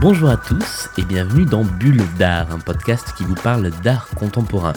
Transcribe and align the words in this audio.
Bonjour 0.00 0.30
à 0.30 0.38
tous 0.38 0.88
et 0.96 1.02
bienvenue 1.02 1.44
dans 1.44 1.62
Bulle 1.62 2.02
d'art, 2.18 2.50
un 2.52 2.58
podcast 2.58 3.12
qui 3.18 3.22
vous 3.22 3.34
parle 3.34 3.70
d'art 3.82 4.08
contemporain. 4.16 4.72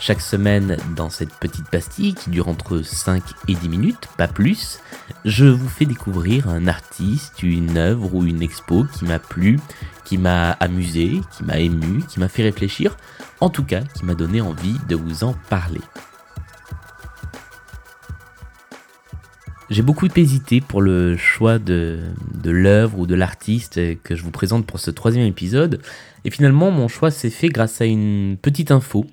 Chaque 0.00 0.20
semaine, 0.20 0.76
dans 0.96 1.08
cette 1.08 1.32
petite 1.34 1.70
pastille 1.70 2.14
qui 2.14 2.30
dure 2.30 2.48
entre 2.48 2.82
5 2.82 3.22
et 3.46 3.54
10 3.54 3.68
minutes, 3.68 4.08
pas 4.16 4.26
plus, 4.26 4.80
je 5.24 5.44
vous 5.44 5.68
fais 5.68 5.84
découvrir 5.84 6.48
un 6.48 6.66
artiste, 6.66 7.44
une 7.44 7.76
œuvre 7.76 8.12
ou 8.12 8.24
une 8.24 8.42
expo 8.42 8.84
qui 8.92 9.04
m'a 9.04 9.20
plu, 9.20 9.60
qui 10.04 10.18
m'a 10.18 10.50
amusé, 10.58 11.20
qui 11.36 11.44
m'a 11.44 11.60
ému, 11.60 12.02
qui 12.02 12.18
m'a 12.18 12.28
fait 12.28 12.42
réfléchir, 12.42 12.96
en 13.38 13.50
tout 13.50 13.64
cas 13.64 13.82
qui 13.94 14.04
m'a 14.04 14.16
donné 14.16 14.40
envie 14.40 14.80
de 14.88 14.96
vous 14.96 15.22
en 15.22 15.34
parler. 15.48 15.82
J'ai 19.68 19.82
beaucoup 19.82 20.06
hésité 20.14 20.60
pour 20.60 20.80
le 20.80 21.16
choix 21.16 21.58
de, 21.58 21.98
l'œuvre 22.44 23.00
ou 23.00 23.06
de 23.06 23.16
l'artiste 23.16 23.80
que 24.02 24.14
je 24.14 24.22
vous 24.22 24.30
présente 24.30 24.64
pour 24.64 24.78
ce 24.78 24.92
troisième 24.92 25.26
épisode. 25.26 25.80
Et 26.24 26.30
finalement, 26.30 26.70
mon 26.70 26.86
choix 26.86 27.10
s'est 27.10 27.30
fait 27.30 27.48
grâce 27.48 27.80
à 27.80 27.84
une 27.84 28.36
petite 28.40 28.70
info 28.70 29.06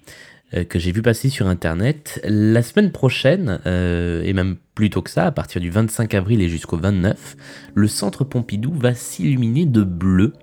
euh, 0.54 0.64
que 0.64 0.78
j'ai 0.78 0.92
vu 0.92 1.02
passer 1.02 1.30
sur 1.30 1.48
internet. 1.48 2.22
La 2.24 2.62
semaine 2.62 2.92
prochaine, 2.92 3.62
euh, 3.66 4.22
et 4.24 4.34
même 4.34 4.58
plus 4.76 4.92
tôt 4.92 5.02
que 5.02 5.10
ça, 5.10 5.26
à 5.26 5.32
partir 5.32 5.60
du 5.60 5.72
25 5.72 6.14
avril 6.14 6.40
et 6.40 6.50
jusqu'au 6.50 6.78
29, 6.78 7.36
le 7.74 7.88
centre 7.88 8.24
Pompidou 8.24 8.74
va 8.74 8.94
s'illuminer 8.94 9.66
de 9.66 9.84
bleu 9.84 10.34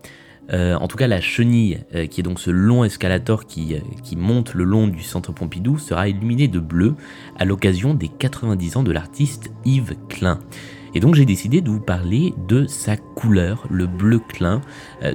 euh, 0.53 0.75
en 0.75 0.89
tout 0.89 0.97
cas, 0.97 1.07
la 1.07 1.21
chenille, 1.21 1.81
euh, 1.95 2.07
qui 2.07 2.21
est 2.21 2.25
donc 2.25 2.41
ce 2.41 2.51
long 2.51 2.85
escalator 2.85 3.47
qui, 3.47 3.75
euh, 3.75 3.79
qui, 4.03 4.17
monte 4.17 4.55
le 4.55 4.65
long 4.65 4.89
du 4.89 5.03
centre 5.03 5.33
Pompidou, 5.33 5.79
sera 5.79 6.09
illuminée 6.09 6.49
de 6.49 6.59
bleu 6.59 6.95
à 7.39 7.45
l'occasion 7.45 7.95
des 7.95 8.09
90 8.09 8.77
ans 8.77 8.83
de 8.83 8.93
l'artiste 8.93 9.51
Yves 9.65 9.95
Klein. 10.09 10.41
Et 10.95 11.01
donc 11.01 11.15
j'ai 11.15 11.25
décidé 11.25 11.61
de 11.61 11.71
vous 11.71 11.81
parler 11.81 12.35
de 12.49 12.67
sa 12.67 12.97
couleur, 12.97 13.65
le 13.71 13.87
bleu 13.87 14.19
Klein, 14.19 14.61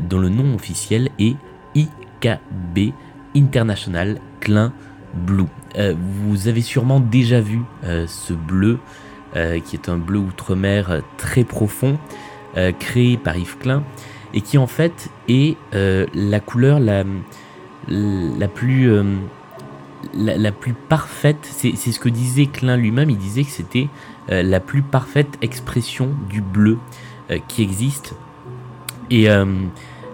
dont 0.09 0.19
le 0.19 0.29
nom 0.29 0.55
officiel 0.55 1.09
est 1.19 1.35
IKB 1.75 2.93
International 3.35 4.19
Klein 4.39 4.71
Blue. 5.13 5.47
vous 5.77 6.47
avez 6.47 6.61
sûrement 6.61 7.01
déjà 7.01 7.41
vu 7.41 7.59
ce 7.83 8.31
bleu, 8.31 8.79
qui 9.33 9.75
est 9.75 9.89
un 9.89 9.97
bleu 9.97 10.19
outre-mer 10.19 11.01
très 11.17 11.43
profond, 11.43 11.97
créé 12.79 13.17
par 13.17 13.35
Yves 13.35 13.57
Klein 13.57 13.83
et 14.35 14.41
qui 14.41 14.57
en 14.57 14.67
fait 14.67 15.09
est 15.29 15.57
euh, 15.73 16.05
la 16.13 16.41
couleur 16.41 16.79
la, 16.79 17.03
la 17.87 18.47
plus 18.47 18.91
euh, 18.91 19.03
la, 20.13 20.51
plus 20.51 20.73
parfaite. 20.73 21.47
C'est 21.49 21.75
ce 21.75 21.99
que 21.99 22.09
disait 22.09 22.45
Klein 22.45 22.77
lui-même. 22.77 23.09
Il 23.09 23.17
disait 23.17 23.43
que 23.43 23.49
c'était 23.49 23.87
euh, 24.29 24.43
la 24.43 24.59
plus 24.59 24.83
parfaite 24.83 25.37
expression 25.41 26.11
du 26.29 26.41
bleu 26.41 26.77
qui 27.47 27.63
existe. 27.63 28.13
Et 29.09 29.27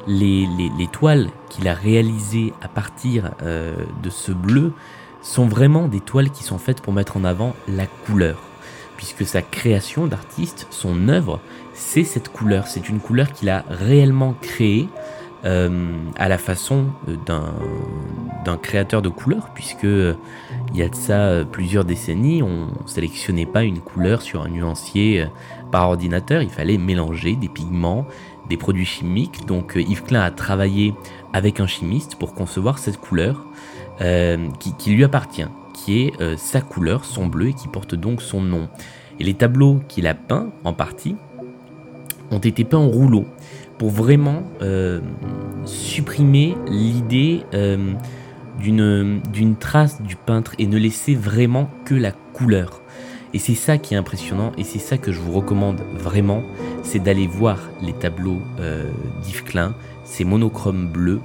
les, 0.08 0.48
les, 0.78 0.88
toiles 0.88 1.28
qu'il 1.50 1.68
a 1.68 1.74
réalisées 1.74 2.54
à 2.62 2.70
partir 2.70 3.32
de 3.42 4.10
ce 4.10 4.32
bleu 4.32 4.72
sont 5.22 5.46
vraiment 5.46 5.90
des 5.90 6.00
toiles 6.00 6.30
qui 6.30 6.46
sont 6.46 6.58
faites 6.58 6.80
pour 6.80 6.94
mettre 6.94 7.18
en 7.18 7.26
avant 7.26 7.54
la 7.68 7.86
couleur. 7.86 8.42
Puisque 8.96 9.26
sa 9.26 9.42
création 9.42 10.08
d'artiste, 10.08 10.68
son 10.70 11.10
œuvre, 11.10 11.42
c'est 11.82 12.04
cette 12.04 12.30
couleur. 12.30 12.68
C'est 12.68 12.88
une 12.88 13.00
couleur 13.00 13.34
qu'il 13.34 13.50
a 13.50 13.66
réellement 13.68 14.34
créée 14.40 14.88
euh, 15.44 15.98
à 16.18 16.30
la 16.30 16.38
façon 16.38 16.86
euh, 17.10 17.16
d'un 18.46 18.58
créateur 18.58 19.02
de 19.02 19.10
couleurs, 19.10 19.50
puisque 19.56 19.86
euh, 19.86 20.14
il 20.72 20.80
y 20.80 20.84
a 20.84 20.90
de 20.90 20.96
ça 20.96 21.44
plusieurs 21.52 21.84
décennies, 21.84 22.44
on 22.44 22.68
sélectionnait 22.86 23.48
pas 23.48 23.64
une 23.64 23.80
couleur 23.80 24.22
sur 24.22 24.44
un 24.44 24.50
nuancier 24.50 25.26
par 25.72 25.90
ordinateur, 25.90 26.44
il 26.44 26.50
fallait 26.50 26.78
mélanger 26.78 27.36
des 27.36 27.50
pigments, 27.50 28.06
des 28.48 28.58
produits 28.58 28.86
chimiques. 28.86 29.48
Donc 29.48 29.74
Yves 29.76 30.04
Klein 30.04 30.22
a 30.22 30.32
travaillé 30.32 30.94
avec 31.34 31.60
un 31.60 31.68
chimiste 31.68 32.16
pour 32.16 32.36
concevoir 32.36 32.78
cette 32.78 32.98
couleur 32.98 33.46
qui, 34.60 34.74
qui, 34.78 34.92
lui 34.92 35.04
appartient, 35.04 35.46
qui 35.74 36.04
est 36.04 36.38
sa 36.38 36.62
couleur, 36.62 37.06
son 37.06 37.28
bleu, 37.28 37.50
et 37.50 37.54
qui 37.54 37.68
porte 37.68 37.96
donc 37.96 38.22
son 38.22 38.42
nom. 38.42 38.70
Et 39.20 39.24
les 39.24 39.34
tableaux 39.36 39.82
qu'il 39.88 40.08
a 40.08 40.14
peints, 40.14 40.50
en 40.64 40.74
partie, 40.74 41.16
ont 42.32 42.40
été 42.40 42.64
peints 42.64 42.78
en 42.78 42.88
rouleau 42.88 43.26
pour 43.78 43.90
vraiment 43.90 44.44
euh, 44.62 45.00
supprimer 45.66 46.56
l'idée 46.68 47.42
euh, 47.54 47.94
d'une 48.60 49.56
trace 49.60 50.02
du 50.04 50.16
peintre 50.16 50.54
et 50.60 50.68
ne 50.68 50.78
laisser 50.78 51.16
vraiment 51.16 51.70
que 51.84 51.96
la 51.96 52.12
couleur. 52.12 52.82
Et 53.34 53.40
c'est 53.40 53.56
ça 53.56 53.78
qui 53.78 53.94
est 53.94 53.98
impressionnant 53.98 54.52
et 54.58 54.64
c'est 54.64 54.78
ça 54.78 54.98
que 54.98 55.12
je 55.12 55.20
vous 55.20 55.32
recommande 55.32 55.82
vraiment, 55.96 56.44
c'est 56.84 57.00
d'aller 57.00 57.26
voir 57.26 57.58
les 57.82 57.94
tableaux 57.94 58.42
euh, 58.60 58.90
d'Yves 59.24 59.44
Klein, 59.46 59.74
ces 60.04 60.26
monochromes 60.26 60.88
bleus. 60.88 61.22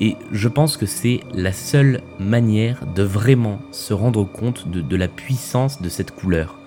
Et 0.00 0.16
je 0.32 0.48
pense 0.48 0.76
que 0.76 0.86
c'est 0.86 1.20
la 1.34 1.52
seule 1.52 2.02
manière 2.20 2.86
de 2.94 3.02
vraiment 3.02 3.58
se 3.72 3.92
rendre 3.92 4.24
compte 4.24 4.68
de 4.68 4.96
la 4.96 5.08
puissance 5.08 5.82
de 5.82 5.88
cette 5.88 6.12
couleur. 6.12 6.58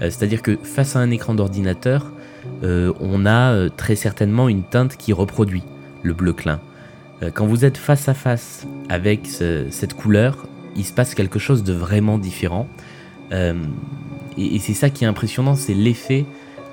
C'est-à-dire 0.00 0.42
que 0.42 0.56
face 0.62 0.94
à 0.94 1.00
un 1.00 1.10
écran 1.10 1.34
d'ordinateur, 1.34 2.12
euh, 2.62 2.92
on 3.00 3.26
a 3.26 3.52
euh, 3.52 3.68
très 3.74 3.96
certainement 3.96 4.48
une 4.48 4.62
teinte 4.62 4.96
qui 4.96 5.12
reproduit 5.12 5.62
le 6.02 6.14
bleu 6.14 6.32
clin. 6.32 6.60
Euh, 7.22 7.30
quand 7.32 7.46
vous 7.46 7.64
êtes 7.64 7.76
face 7.76 8.08
à 8.08 8.14
face 8.14 8.66
avec 8.88 9.26
cette 9.26 9.94
couleur, 9.94 10.46
il 10.76 10.84
se 10.84 10.92
passe 10.92 11.14
quelque 11.14 11.38
chose 11.38 11.64
de 11.64 11.72
vraiment 11.72 12.18
différent. 12.18 12.68
et, 13.32 14.58
c'est 14.60 14.74
ça 14.74 14.90
qui 14.90 15.04
est 15.04 15.06
impressionnant, 15.06 15.54
c'est 15.54 15.74
l'effet 15.74 16.24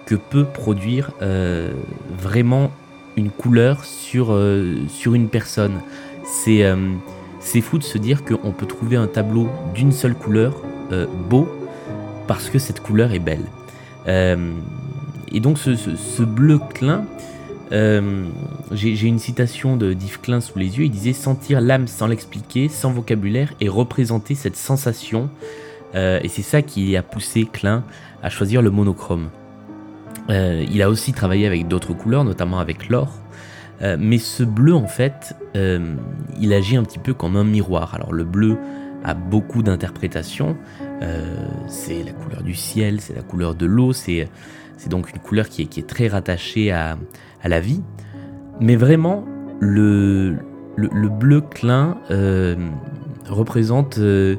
que 0.06 0.16
peut 0.16 0.44
produire 0.44 1.12
vraiment 2.20 2.72
une 3.16 3.30
couleur 3.30 3.86
sur, 3.86 4.36
une 4.36 5.30
personne. 5.30 5.80
C'est 6.26 6.64
c'est 7.40 7.62
fou 7.62 7.78
de 7.78 7.84
se 7.84 7.98
dire 7.98 8.24
qu'on 8.24 8.52
peut 8.52 8.66
trouver 8.66 8.98
un 8.98 9.08
tableau 9.08 9.50
d'une 9.74 9.92
seule 9.92 10.16
couleur 10.16 10.62
beau 11.30 11.48
parce 12.28 12.50
que 12.50 12.60
cette 12.60 12.82
couleur 12.82 13.14
est 13.14 13.20
belle. 13.20 13.46
Et 15.34 15.40
donc 15.40 15.58
ce, 15.58 16.24
bleu 16.24 16.60
Klein, 16.74 17.06
euh, 17.72 18.26
j'ai 18.72 19.08
une 19.08 19.18
citation 19.18 19.76
de 19.78 19.94
d'Yves 19.94 20.20
Klein 20.20 20.42
sous 20.42 20.60
les 20.60 20.78
yeux, 20.78 20.86
il 20.86 20.92
disait 20.92 21.14
sentir 21.14 21.60
l'âme 21.60 21.88
sans 21.88 22.06
l'expliquer, 22.06 22.70
sans 22.70 22.92
vocabulaire, 22.92 23.52
et 23.60 23.68
représenter 23.68 24.36
cette 24.36 24.56
sensation. 24.56 25.30
Euh, 25.96 26.20
et 26.22 26.28
c'est 26.28 26.44
ça 26.44 26.62
qui 26.62 26.96
a 26.96 27.02
poussé 27.02 27.48
Klein 27.52 27.84
à 28.22 28.30
choisir 28.30 28.62
le 28.62 28.70
monochrome. 28.70 29.30
Euh, 30.30 30.64
il 30.72 30.82
a 30.84 30.90
aussi 30.90 31.14
travaillé 31.14 31.48
avec 31.48 31.68
d'autres 31.68 31.94
couleurs, 31.94 32.24
notamment 32.24 32.60
avec 32.60 32.90
l'or. 32.90 33.10
mais 33.82 34.18
ce 34.18 34.44
bleu, 34.44 34.74
en 34.74 34.88
fait, 34.88 35.36
il 36.40 36.54
agit 36.54 36.78
un 36.78 36.84
petit 36.84 37.00
peu 37.00 37.14
comme 37.14 37.36
un 37.36 37.44
miroir. 37.44 37.96
Alors 37.96 38.14
le 38.14 38.24
bleu 38.24 38.58
a 39.04 39.14
beaucoup 39.14 39.64
d'interprétations. 39.64 40.58
c'est 41.68 42.04
la 42.04 42.12
couleur 42.12 42.44
du 42.44 42.54
ciel, 42.54 43.02
c'est 43.02 43.16
la 43.16 43.22
couleur 43.22 43.56
de 43.56 43.66
l'eau, 43.66 43.94
c'est 43.94 44.30
donc 44.90 45.12
une 45.12 45.20
couleur 45.20 45.50
qui 45.50 45.62
est, 45.62 45.88
très 45.88 46.08
rattachée 46.08 46.72
à, 46.72 46.98
la 47.44 47.60
vie. 47.60 47.82
Mais 48.60 48.76
vraiment, 48.76 49.26
le, 49.60 50.38
bleu 50.78 51.42
clin 51.42 51.98
euh, 52.12 52.56
représente, 53.28 53.98
euh, 53.98 54.36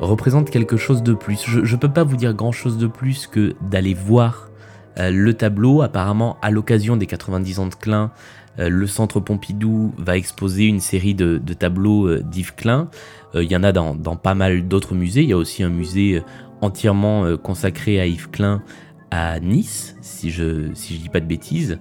représente 0.00 0.50
quelque 0.50 0.76
chose 0.76 1.02
de 1.02 1.14
plus. 1.14 1.42
Je 1.46 1.60
ne 1.60 1.80
peux 1.80 1.92
pas 1.92 2.04
vous 2.04 2.16
dire 2.16 2.34
grand-chose 2.34 2.78
de 2.78 2.86
plus 2.86 3.26
que 3.26 3.54
d'aller 3.70 3.94
voir 3.94 4.48
euh, 4.48 4.53
le 4.98 5.34
tableau. 5.34 5.82
Apparemment, 5.82 6.36
à 6.42 6.50
l'occasion 6.50 6.96
des 6.96 7.06
90 7.06 7.58
ans 7.58 7.66
de 7.66 7.74
Klein, 7.74 8.12
le 8.58 8.86
Centre 8.86 9.20
Pompidou 9.20 9.92
va 9.98 10.16
exposer 10.16 10.66
une 10.66 10.80
série 10.80 11.14
de, 11.14 11.38
tableaux 11.54 12.18
d'Yves 12.18 12.54
Klein. 12.54 12.88
Il 13.34 13.50
y 13.50 13.56
en 13.56 13.64
a 13.64 13.72
dans, 13.72 13.94
pas 14.16 14.34
mal 14.34 14.68
d'autres 14.68 14.94
musées. 14.94 15.22
Il 15.22 15.28
y 15.28 15.32
a 15.32 15.36
aussi 15.36 15.62
un 15.62 15.70
musée 15.70 16.22
entièrement 16.60 17.36
consacré 17.36 18.00
à 18.00 18.06
Yves 18.06 18.30
Klein 18.30 18.62
à 19.10 19.38
Nice, 19.38 19.96
si 20.00 20.30
je 20.30 20.72
si 20.74 20.98
dis 20.98 21.08
pas 21.08 21.20
de 21.20 21.26
bêtises. 21.26 21.78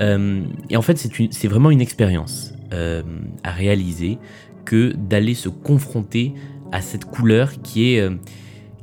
Euh, 0.00 0.42
et 0.70 0.76
en 0.76 0.82
fait, 0.82 0.98
c'est 1.30 1.48
vraiment 1.48 1.70
une 1.70 1.80
expérience 1.80 2.52
euh, 2.72 3.02
à 3.44 3.52
réaliser 3.52 4.18
que 4.64 4.92
d'aller 4.96 5.34
se 5.34 5.48
confronter 5.48 6.34
à 6.72 6.80
cette 6.80 7.04
couleur 7.04 7.52
qui 7.62 7.94
est 7.94 8.00
euh, 8.00 8.16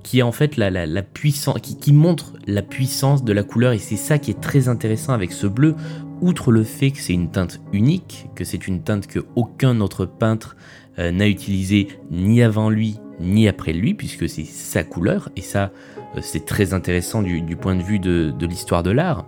qui 0.03 0.19
est 0.19 0.23
en 0.23 0.31
fait 0.31 0.57
la, 0.57 1.01
puissance, 1.01 1.59
qui, 1.61 1.93
montre 1.93 2.33
la 2.47 2.61
puissance 2.61 3.23
de 3.23 3.33
la 3.33 3.43
couleur 3.43 3.73
et 3.73 3.77
c'est 3.77 3.97
ça 3.97 4.17
qui 4.19 4.31
est 4.31 4.41
très 4.41 4.67
intéressant 4.69 5.13
avec 5.13 5.31
ce 5.31 5.47
bleu. 5.47 5.75
Outre 6.21 6.51
le 6.51 6.63
fait 6.63 6.91
que 6.91 6.99
c'est 6.99 7.13
une 7.13 7.31
teinte 7.31 7.61
unique, 7.73 8.27
que 8.35 8.43
c'est 8.43 8.67
une 8.67 8.83
teinte 8.83 9.07
que 9.07 9.19
aucun 9.35 9.79
autre 9.81 10.05
peintre 10.05 10.55
n'a 10.97 11.27
utilisé 11.27 11.87
ni 12.11 12.43
avant 12.43 12.69
lui 12.69 12.99
ni 13.21 13.47
après 13.47 13.73
lui, 13.73 13.93
puisque 13.93 14.27
c'est 14.27 14.45
sa 14.45 14.83
couleur, 14.83 15.29
et 15.35 15.41
ça, 15.41 15.71
euh, 16.15 16.19
c'est 16.21 16.45
très 16.45 16.73
intéressant 16.73 17.21
du, 17.21 17.55
point 17.55 17.75
de 17.75 17.83
vue 17.83 17.99
de, 17.99 18.33
l'histoire 18.45 18.83
de 18.83 18.91
l'art. 18.91 19.25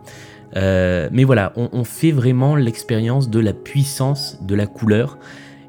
Euh, 0.55 1.09
mais 1.11 1.23
voilà, 1.23 1.53
on, 1.55 1.83
fait 1.83 2.11
vraiment 2.11 2.55
l'expérience 2.55 3.29
de 3.29 3.39
la 3.39 3.53
puissance 3.53 4.37
de 4.41 4.55
la 4.55 4.67
couleur, 4.67 5.17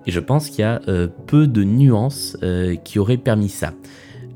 et 0.07 0.11
je 0.11 0.21
pense 0.21 0.51
qu'il 0.51 0.61
y 0.61 0.65
a 0.65 0.81
euh, 0.89 1.09
peu 1.27 1.47
de 1.47 1.65
nuances 1.65 2.37
qui 2.85 2.99
auraient 2.99 3.17
permis 3.17 3.49
ça. 3.49 3.73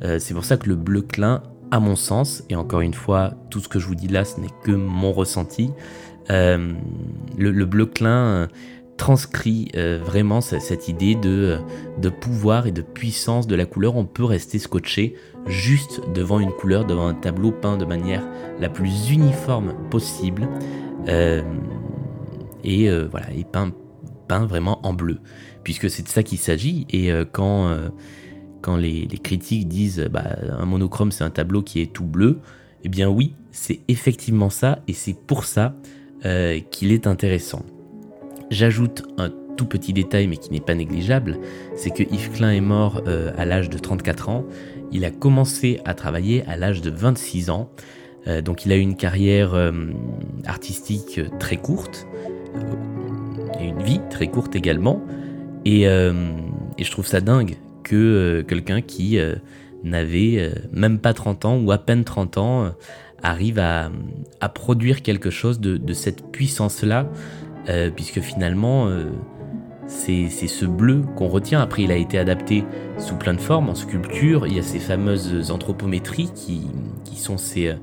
C'est 0.02 0.34
pour 0.34 0.44
ça 0.44 0.56
que 0.56 0.68
le 0.68 0.76
bleu 0.76 1.02
clin, 1.02 1.42
à 1.70 1.80
mon 1.80 1.96
sens, 1.96 2.44
et 2.48 2.56
encore 2.56 2.80
une 2.80 2.94
fois, 2.94 3.34
tout 3.50 3.60
ce 3.60 3.68
que 3.68 3.78
je 3.78 3.86
vous 3.86 3.94
dis 3.94 4.08
là, 4.08 4.24
ce 4.24 4.40
n'est 4.40 4.48
que 4.62 4.72
mon 4.72 5.12
ressenti, 5.12 5.70
le, 6.28 7.64
bleu 7.64 7.86
clin 7.86 8.48
transcrit 8.96 9.70
vraiment 9.74 10.40
cette 10.40 10.88
idée 10.88 11.14
de, 11.14 11.58
pouvoir 12.20 12.66
et 12.66 12.72
de 12.72 12.82
puissance 12.82 13.46
de 13.46 13.54
la 13.54 13.66
couleur. 13.66 13.96
On 13.96 14.04
peut 14.04 14.24
rester 14.24 14.58
scotché 14.58 15.14
juste 15.46 16.00
devant 16.14 16.40
une 16.40 16.52
couleur, 16.52 16.84
devant 16.84 17.06
un 17.06 17.14
tableau 17.14 17.50
peint 17.50 17.76
de 17.76 17.84
manière 17.84 18.22
la 18.60 18.68
plus 18.68 19.10
uniforme 19.10 19.74
possible. 19.90 20.48
et 21.06 22.90
voilà, 23.10 23.32
et 23.34 23.44
peint, 23.44 23.72
peint 24.26 24.46
vraiment 24.46 24.86
en 24.86 24.92
bleu 24.92 25.18
puisque 25.68 25.90
c'est 25.90 26.02
de 26.02 26.08
ça 26.08 26.22
qu'il 26.22 26.38
s'agit. 26.38 26.86
Et 26.88 27.12
euh, 27.12 27.26
quand, 27.30 27.68
euh, 27.68 27.90
quand 28.60 28.76
les, 28.76 29.06
critiques 29.22 29.68
disent 29.68 30.08
bah, 30.10 30.24
un 30.58 30.64
monochrome 30.64 31.12
c'est 31.12 31.24
un 31.24 31.30
tableau 31.30 31.62
qui 31.62 31.80
est 31.80 31.92
tout 31.92 32.04
bleu, 32.04 32.38
eh 32.84 32.88
bien 32.88 33.08
oui, 33.08 33.34
c'est 33.50 33.80
effectivement 33.88 34.50
ça, 34.50 34.80
et 34.86 34.92
c'est 34.92 35.14
pour 35.14 35.44
ça 35.44 35.74
euh, 36.24 36.60
qu'il 36.70 36.92
est 36.92 37.06
intéressant. 37.06 37.64
J'ajoute 38.50 39.02
un 39.18 39.30
tout 39.56 39.66
petit 39.66 39.92
détail, 39.92 40.28
mais 40.28 40.36
qui 40.36 40.52
n'est 40.52 40.60
pas 40.60 40.74
négligeable, 40.74 41.38
c'est 41.74 41.90
que 41.90 42.02
Yves 42.02 42.30
Klein 42.30 42.52
est 42.52 42.60
mort 42.60 43.02
à 43.36 43.44
l'âge 43.44 43.68
de 43.68 43.76
34 43.76 44.28
ans. 44.28 44.44
Il 44.92 45.04
a 45.04 45.10
commencé 45.10 45.80
à 45.84 45.94
travailler 45.94 46.44
à 46.46 46.56
l'âge 46.56 46.80
de 46.80 46.90
26 46.90 47.50
ans. 47.50 47.68
donc 48.44 48.64
il 48.64 48.72
a 48.72 48.76
eu 48.76 48.80
une 48.80 48.94
carrière 48.94 49.60
artistique 50.46 51.20
très 51.40 51.56
courte, 51.56 52.06
et 53.60 53.64
une 53.66 53.82
vie 53.82 54.00
très 54.10 54.28
courte 54.28 54.54
également. 54.54 55.02
Euh, 55.66 56.32
et, 56.78 56.84
je 56.84 56.90
trouve 56.90 57.06
ça 57.06 57.20
dingue 57.20 57.56
euh, 57.96 58.42
quelqu'un 58.42 58.80
qui 58.80 59.18
euh, 59.18 59.36
n'avait 59.84 60.52
même 60.72 60.98
pas 60.98 61.14
30 61.14 61.44
ans 61.44 61.58
ou 61.58 61.70
à 61.72 61.78
peine 61.78 62.04
30 62.04 62.38
ans 62.38 62.72
arrive 63.22 63.58
à, 63.58 63.90
produire 64.54 65.02
quelque 65.02 65.30
chose 65.30 65.60
de, 65.60 65.92
cette 65.92 66.30
puissance-là, 66.32 67.08
puisque 67.94 68.20
finalement, 68.20 68.88
c'est 69.86 70.28
ce 70.28 70.66
bleu 70.66 71.02
qu'on 71.16 71.28
retient. 71.28 71.60
Après, 71.60 71.82
il 71.82 71.92
a 71.92 71.96
été 71.96 72.18
adapté 72.18 72.64
sous 72.98 73.14
plein 73.14 73.34
de 73.34 73.40
formes, 73.40 73.68
en 73.68 73.76
sculpture. 73.76 74.48
Il 74.48 74.56
y 74.56 74.58
a 74.58 74.62
ces 74.62 74.80
fameuses 74.80 75.50
anthropométries 75.52 76.30
qui, 76.34 76.68
sont 77.16 77.38
ces, 77.38 77.76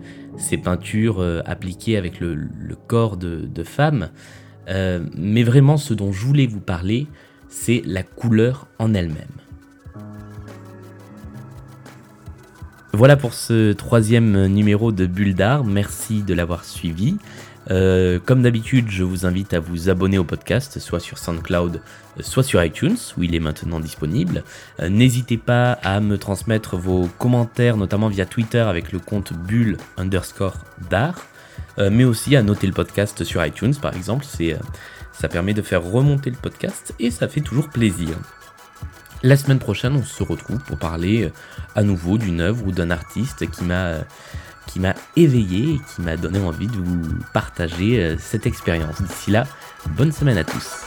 peintures 0.61 1.21
appliquées 1.45 1.95
avec 1.95 2.19
le, 2.19 2.49
corps 2.87 3.15
de, 3.15 3.45
de 3.45 3.63
femmes. 3.63 4.09
mais 4.67 5.43
vraiment, 5.43 5.77
ce 5.77 5.93
dont 5.93 6.11
je 6.11 6.25
voulais 6.25 6.47
vous 6.47 6.61
parler, 6.61 7.07
c'est 7.49 7.81
la 7.85 8.03
couleur 8.03 8.67
en 8.79 8.93
elle-même. 8.93 9.44
Voilà 12.95 13.17
pour 13.17 13.33
ce 13.33 13.73
troisième 13.73 14.45
numéro 14.47 14.93
de 14.93 15.05
Bulle 15.05 15.35
d'Art, 15.35 15.65
merci 15.65 16.23
de 16.23 16.33
l'avoir 16.33 16.63
suivi. 16.63 17.17
Euh, 17.69 18.19
comme 18.23 18.41
d'habitude, 18.41 18.85
je 18.89 19.03
vous 19.03 19.25
invite 19.25 19.53
à 19.53 19.59
vous 19.59 19.89
abonner 19.89 20.17
au 20.17 20.23
podcast, 20.23 20.79
soit 20.79 21.01
sur 21.01 21.17
SoundCloud, 21.17 21.81
soit 22.21 22.43
sur 22.43 22.63
iTunes, 22.63 22.95
où 23.17 23.23
il 23.23 23.35
est 23.35 23.41
maintenant 23.41 23.81
disponible. 23.81 24.45
Euh, 24.79 24.87
n'hésitez 24.87 25.35
pas 25.35 25.73
à 25.83 25.99
me 25.99 26.17
transmettre 26.17 26.77
vos 26.77 27.09
commentaires, 27.19 27.75
notamment 27.75 28.07
via 28.07 28.25
Twitter 28.25 28.59
avec 28.59 28.93
le 28.93 28.99
compte 28.99 29.33
bulle 29.33 29.75
underscore 29.97 30.55
d'art, 30.89 31.27
euh, 31.79 31.89
mais 31.91 32.05
aussi 32.05 32.37
à 32.37 32.43
noter 32.43 32.65
le 32.65 32.73
podcast 32.73 33.25
sur 33.25 33.45
iTunes, 33.45 33.75
par 33.75 33.93
exemple. 33.93 34.23
Ça 35.11 35.27
permet 35.27 35.53
de 35.53 35.61
faire 35.61 35.83
remonter 35.83 36.29
le 36.29 36.37
podcast 36.37 36.93
et 36.99 37.11
ça 37.11 37.27
fait 37.27 37.41
toujours 37.41 37.67
plaisir. 37.67 38.15
La 39.25 39.37
semaine 39.37 39.57
prochaine, 39.57 39.95
on 39.95 40.03
se 40.03 40.21
retrouve 40.21 40.59
pour 40.59 40.77
parler 40.77 41.23
euh, 41.23 41.31
à 41.73 41.81
nouveau 41.81 42.19
d'une 42.19 42.41
œuvre 42.41 42.67
ou 42.67 42.71
d'un 42.71 42.91
artiste 42.91 43.49
qui 43.49 43.63
m'a 43.63 43.85
euh, 43.85 44.01
qui 44.67 44.79
m'a 44.79 44.93
éveillé 45.15 45.73
et 45.73 45.79
qui 45.79 46.03
m'a 46.03 46.15
donné 46.15 46.37
envie 46.37 46.67
de 46.67 46.75
vous 46.75 47.01
partager 47.33 48.03
euh, 48.03 48.17
cette 48.19 48.45
expérience. 48.45 49.01
D'ici 49.01 49.31
là, 49.31 49.47
bonne 49.97 50.11
semaine 50.11 50.37
à 50.37 50.43
tous. 50.43 50.85